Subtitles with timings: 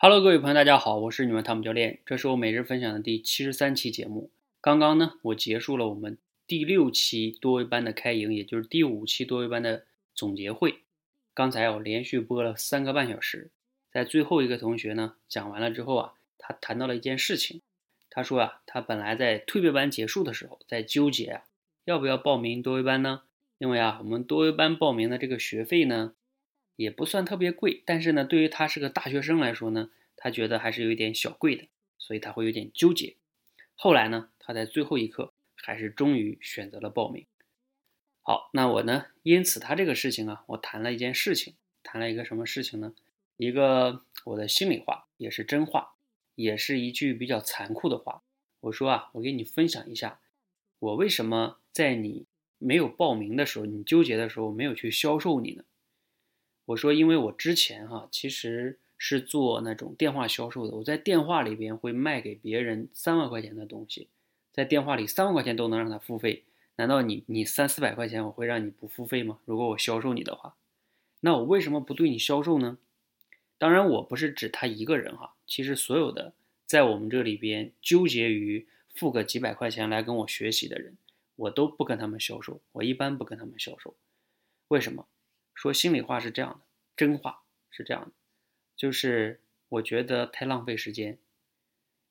[0.00, 4.30] Hello，各位朋友，大家好，我是你们汤姆教练，这是我每日分享的第七十三期节目。
[4.60, 6.16] 刚刚呢，我结束了我们
[6.46, 10.82] 第六期多维班的开营，也就是第五期多维班的总结会。
[11.34, 13.50] 刚才我连续播了三个半小时，
[13.90, 17.60] 在最后一个同学呢讲完了之后啊，他谈到了一件事情，
[18.08, 21.42] 他说啊，他本来在蜕变班结束的时候在纠结啊，
[21.84, 23.22] 要不要报名多维班呢？
[23.58, 26.14] 因为啊，我们多维班报名的这个学费呢。
[26.78, 31.66] 也不算特别贵，但是呢，对于他是个大学生来说呢，他觉得还是有一点小贵的，
[31.98, 33.16] 所以他会有点纠结。
[33.74, 37.26] 后来呢，他在最后一刻还是终于选择了报名。
[38.22, 42.94] 好，那我呢，因此他这个事情啊，我谈了一件事情，谈了一个什么事情呢？
[43.36, 45.96] 一个我的心里话，也是真话，
[46.36, 48.22] 也是一句比较残酷的话。
[48.60, 50.20] 我说啊，我给你分享一下，
[50.78, 52.26] 我为什么在你
[52.58, 55.64] 没有报名的时候，你纠结的时候，没有去销售你呢？
[56.68, 64.08] 我说，因为我之前哈其实是做那种电话销售的，我在电话里边会卖给别人三万块钱的东西，
[64.52, 66.44] 在电话里三万块钱都能让他付费，
[66.76, 69.38] 难道你你三四百块钱我会让你不付费吗？
[69.46, 70.56] 如果我销售你的话，
[71.20, 72.76] 那我为什么不对你销售呢？
[73.56, 76.34] 当然我不是指他一个人哈，其实所有的
[76.66, 80.98] 在我们这里边纠结于付个几百块钱来跟我学习的人，
[81.34, 83.94] 我都不跟他们销售，我一般不跟他们销售，
[84.68, 85.06] 为什么？
[85.58, 86.60] 说心里话是这样的，
[86.96, 88.12] 真话是这样的，
[88.76, 91.18] 就是我觉得太浪费时间，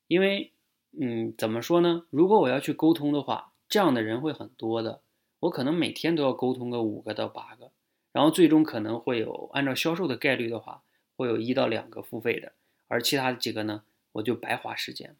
[0.06, 0.52] 因为，
[1.00, 2.04] 嗯，怎么说呢？
[2.10, 5.00] 如果我要去沟通的话，这样的人会很多的，
[5.40, 7.72] 我可能每天都要沟通个五个到八个，
[8.12, 10.82] 然后最终可能会有按照销售的概率的话，
[11.16, 12.52] 会有一到两个付费的，
[12.86, 15.16] 而其他的几个呢，我就白花时间了。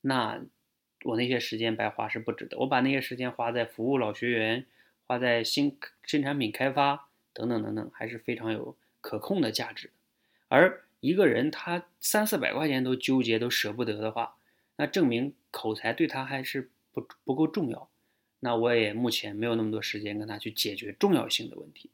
[0.00, 0.42] 那
[1.04, 4.66] 我那些时间白花是不值得，我把那些时间花在服务老学员，
[5.06, 7.06] 花在新新产品开发。
[7.32, 9.92] 等等等等，还是非常有可控的价值的。
[10.48, 14.36] 而一个人他三四百块钱都纠结都舍不得的话，
[14.76, 17.88] 那证明口才对他还是不不够重要。
[18.40, 21.90] 那我也目前没有那么多时间跟他去解决重要性的问题。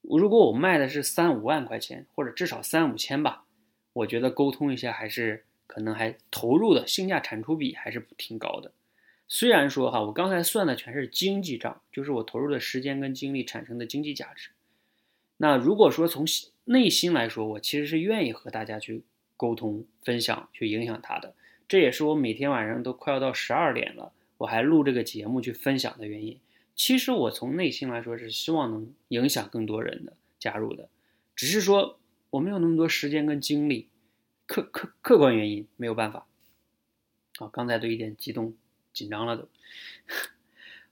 [0.00, 3.44] 如果我卖的是三五万块钱，或者至少三五千吧，
[3.92, 8.72] 我觉得沟通一下还是可能还投入的性价产出比还是挺高的。
[9.32, 14.50] 虽然说哈，我刚才算的全是经济账，就是我投入的时间跟精力产生的经济价值。
[15.36, 16.26] 那如果说从
[16.64, 19.04] 内心来说，我其实是愿意和大家去
[19.36, 21.32] 沟通、分享、去影响他的。
[21.68, 26.36] 这也是我每天晚上都快要到十二点了，我还录这个节目去分享的原因。
[26.74, 30.88] 其实我从内心来说是希望能影响更多人的加入的，
[31.36, 33.86] 只是说我没有那么多时间跟精力，
[34.46, 36.26] 客客客观原因没有办法。
[37.38, 38.54] 啊，刚才都有点激动。
[38.92, 39.48] 紧张了都，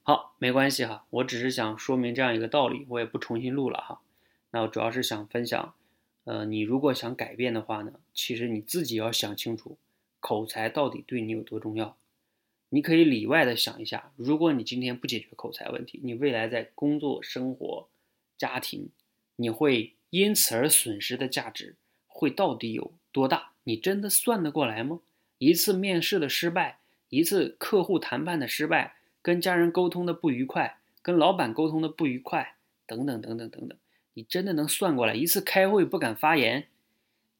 [0.03, 4.01] 好，没关系哈，我只是想说明这样一个道理，我也不重新录了哈。
[4.51, 5.75] 那我主要是想分享，
[6.25, 9.77] 呃，你如果想改变的话呢，其实你自己要想清楚，
[10.21, 11.97] 口才到底对你有多重要。
[12.71, 17.89] 你可以里外的想一下，如果你今天不解决口才问题，你未来在工作、生活、
[18.37, 18.91] 家庭，
[19.37, 21.77] 你会因此而损失的价值
[22.07, 23.53] 会到底有多大？
[23.65, 25.01] 你真的算得过来吗？
[25.39, 26.79] 一次面试的失败。
[27.09, 33.79] 一次客户谈判的失败，跟家人沟通的不愉快，跟老板沟通的不愉快，等等等等等等，
[34.15, 35.15] 你真的能算过来？
[35.15, 36.69] 一次开会不敢发言，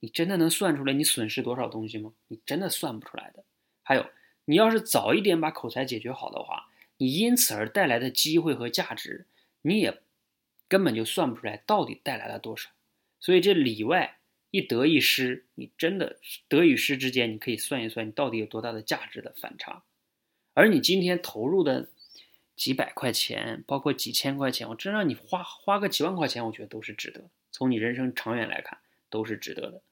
[0.01, 2.13] 你真的能算出来你损失多少东西吗？
[2.29, 3.45] 你真的算不出来的。
[3.83, 4.07] 还有，
[4.47, 9.27] 你要是早一点把口才解决好的话，你因此而带来的机会和价值，
[9.63, 10.01] 你也
[10.69, 12.71] 根本就算不出来到底带来了多少。
[13.21, 14.18] 所以这里外。
[14.51, 19.83] 一得一失，你真的得与失之间，你可以算一算，你到底有多大的价值的反差。
[20.55, 21.91] 而你今天投入的
[22.57, 27.29] 几百块钱，包括几千块钱，我真让你花花个几万块钱，我觉得都是值得。
[27.53, 28.79] 从你人生长远来看，
[29.11, 29.83] 都是值得的。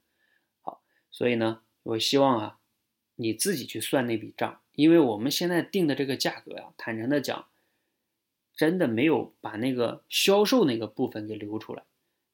[0.62, 2.58] 好，所以呢，我希望啊，
[3.16, 7.46] 你自己去算那笔账，因为我们现在定的这个价格呀，坦诚的讲，
[8.56, 11.84] 真的没有把那个销售那个部分给留出来。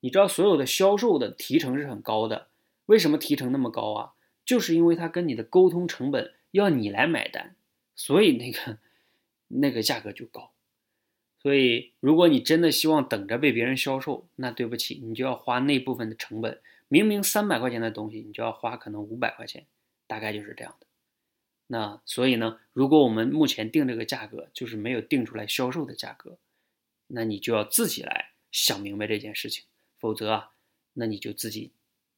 [0.03, 2.49] 你知道所有的销售的提成是很高的，
[2.87, 4.13] 为什么提成那么高啊？
[4.45, 7.55] 就是因为他跟你的沟通成本要你来买单，
[7.95, 8.79] 所以那个
[9.47, 10.51] 那个价格就高。
[11.41, 16.61] 所以如果你真的希望等着被别人销售，那对不起，你就要花那部分的成本。
[16.89, 19.67] 明明三百块钱的东西，你就要花可能五百块钱，
[20.07, 20.87] 大概就是这样的。
[21.69, 26.37] 那所以呢，如果我们目前定这个价格就是没有定出来销售的价格，
[27.07, 29.65] 那你就要自己来想明白这件事情。
[30.03, 30.51] 否则啊，
[30.95, 31.71] 那你就自己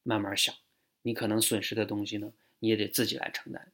[0.02, 0.54] 慢慢想，
[1.02, 3.70] 你可能损失的东西呢，你也得自己来承担。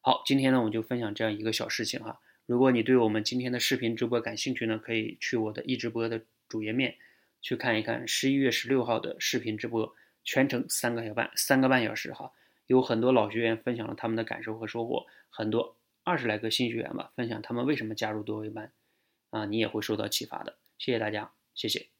[0.00, 2.22] 好，今天呢，我就分享这样一个小事情哈。
[2.46, 6.96] 如果你对我们今天的视频直播感兴趣呢，可以去我的易直播的主页面
[7.42, 12.32] 去看一看十一月十六号的视频直播，全程三个小半三个半小时哈，
[12.66, 18.72] 有很多老学员分享了他们的感受和收获，很多二十来个新学员吧分享他们为什么加入多维班，
[19.28, 20.56] 啊，你也会受到启发的。
[20.78, 21.99] 谢谢大家，谢谢。